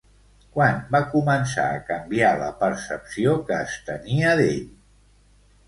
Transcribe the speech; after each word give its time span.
Quan 0.53 0.79
va 0.95 1.01
començar 1.11 1.65
a 1.75 1.83
canviar 1.91 2.33
la 2.41 2.49
percepció 2.63 3.37
que 3.51 3.61
es 3.67 3.79
tenia 3.93 4.35
d'ell? 4.43 4.61